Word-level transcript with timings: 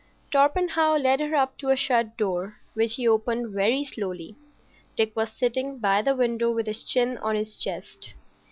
Torpenhow 0.31 0.95
led 0.97 1.19
her 1.19 1.35
up 1.35 1.59
to 1.59 1.69
a 1.69 1.75
shut 1.75 2.17
door, 2.17 2.57
which 2.73 2.95
he 2.95 3.07
opened 3.07 3.53
very 3.53 3.83
softly. 3.83 4.35
Dick 4.97 5.15
was 5.15 5.31
sitting 5.33 5.77
by 5.77 6.01
the 6.01 6.15
window, 6.15 6.49
with 6.49 6.65
his 6.65 6.83
chin 6.83 7.19
on 7.19 7.35
his 7.35 7.55
chest. 7.55 8.15